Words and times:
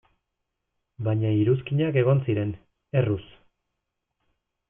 Baina 1.07 1.33
iruzkinak 1.41 1.99
egon 2.03 2.23
ziren, 2.29 2.55
erruz. 3.01 3.23